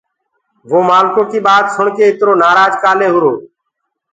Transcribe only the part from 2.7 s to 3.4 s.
ڪآلي هوُرو۔